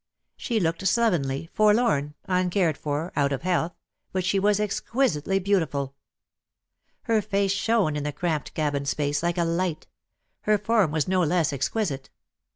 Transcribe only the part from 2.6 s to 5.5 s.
for, out of health, but she was exquisitely